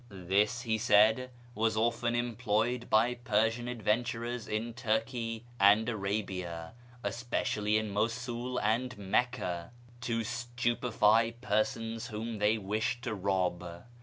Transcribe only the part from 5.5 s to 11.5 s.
and .Vrabia (especially at Mosul and Mecca) to stupefy